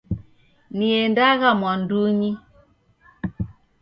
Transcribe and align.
Niendagha 0.77 1.49
mwandunyi. 1.59 2.31